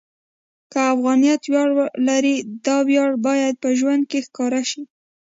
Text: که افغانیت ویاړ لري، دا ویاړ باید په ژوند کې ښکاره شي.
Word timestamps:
که 0.71 0.79
افغانیت 0.93 1.41
ویاړ 1.51 1.69
لري، 2.07 2.35
دا 2.65 2.77
ویاړ 2.89 3.11
باید 3.27 3.53
په 3.63 3.69
ژوند 3.79 4.03
کې 4.11 4.19
ښکاره 4.25 4.61
شي. 4.69 4.81